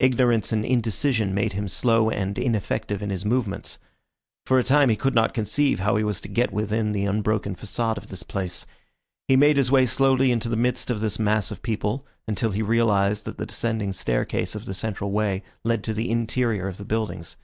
Ignorance 0.00 0.50
and 0.50 0.64
indecision 0.64 1.34
made 1.34 1.52
him 1.52 1.68
slow 1.68 2.08
and 2.08 2.38
ineffective 2.38 3.02
in 3.02 3.10
his 3.10 3.26
movements. 3.26 3.76
For 4.46 4.58
a 4.58 4.64
time 4.64 4.88
he 4.88 4.96
could 4.96 5.14
not 5.14 5.34
conceive 5.34 5.80
how 5.80 5.96
he 5.96 6.04
was 6.04 6.22
to 6.22 6.28
get 6.28 6.54
within 6.54 6.92
the 6.92 7.04
unbroken 7.04 7.54
façade 7.54 7.98
of 7.98 8.06
this 8.06 8.22
place. 8.22 8.64
He 9.26 9.36
made 9.36 9.58
his 9.58 9.70
way 9.70 9.84
slowly 9.84 10.32
into 10.32 10.48
the 10.48 10.56
midst 10.56 10.88
of 10.90 11.00
this 11.00 11.18
mass 11.18 11.50
of 11.50 11.60
people, 11.60 12.06
until 12.26 12.52
he 12.52 12.62
realised 12.62 13.26
that 13.26 13.36
the 13.36 13.44
descending 13.44 13.92
staircase 13.92 14.54
of 14.54 14.64
the 14.64 14.72
central 14.72 15.10
way 15.12 15.42
led 15.64 15.84
to 15.84 15.92
the 15.92 16.10
interior 16.10 16.66
of 16.66 16.78
the 16.78 16.86
buildings. 16.86 17.36